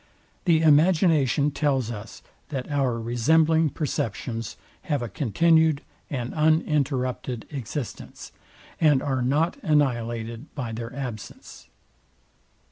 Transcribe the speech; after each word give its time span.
The 0.45 0.63
imagination 0.63 1.51
tells 1.51 1.91
us, 1.91 2.23
that 2.49 2.71
our 2.71 2.99
resembling 2.99 3.69
perceptions 3.69 4.57
have 4.89 5.03
a 5.03 5.07
continued 5.07 5.83
and 6.09 6.33
uninterrupted 6.33 7.45
existence, 7.51 8.31
and 8.79 9.03
are 9.03 9.21
not 9.21 9.57
annihilated 9.61 10.55
by 10.55 10.71
their 10.71 10.91
absence. 10.95 11.67